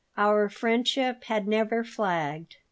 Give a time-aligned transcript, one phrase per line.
[0.17, 2.55] Our friendship had never flagged.